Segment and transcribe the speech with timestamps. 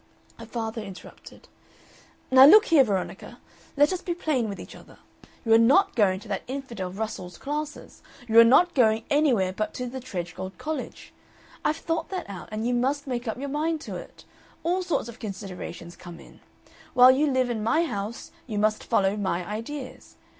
[0.39, 1.47] Her father interrupted.
[2.31, 3.37] "Now look here, Veronica,
[3.77, 4.97] let us be plain with each other.
[5.45, 8.01] You are not going to that infidel Russell's classes.
[8.27, 11.13] You are not going anywhere but to the Tredgold College.
[11.63, 14.25] I've thought that out, and you must make up your mind to it.
[14.63, 16.39] All sorts of considerations come in.
[16.95, 20.15] While you live in my house you must follow my ideas.